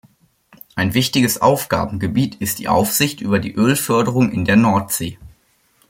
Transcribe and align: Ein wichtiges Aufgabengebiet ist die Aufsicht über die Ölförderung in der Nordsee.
Ein 0.73 0.95
wichtiges 0.95 1.43
Aufgabengebiet 1.43 2.33
ist 2.41 2.57
die 2.57 2.67
Aufsicht 2.67 3.21
über 3.21 3.37
die 3.37 3.53
Ölförderung 3.53 4.31
in 4.31 4.45
der 4.45 4.55
Nordsee. 4.55 5.19